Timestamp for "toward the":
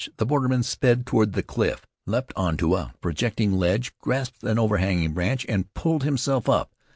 1.05-1.43